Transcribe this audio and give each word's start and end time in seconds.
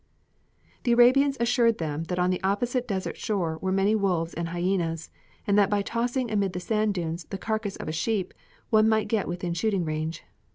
The 0.81 0.93
Arabians 0.93 1.37
assured 1.39 1.77
them 1.77 2.05
that 2.05 2.17
on 2.17 2.31
the 2.31 2.41
opposite 2.41 2.87
desert 2.87 3.17
shore 3.17 3.59
were 3.61 3.71
many 3.71 3.93
wolves 3.93 4.33
and 4.33 4.47
hyenas, 4.47 5.11
and 5.45 5.59
that 5.59 5.69
by 5.69 5.83
tossing 5.83 6.31
amid 6.31 6.53
the 6.53 6.59
sand 6.59 6.95
dunes 6.95 7.25
the 7.25 7.37
carcass 7.37 7.75
of 7.75 7.87
a 7.87 7.91
sheep 7.91 8.33
one 8.71 8.89
might 8.89 9.07
get 9.07 9.27
within 9.27 9.53
shooting 9.53 9.85
range. 9.85 10.23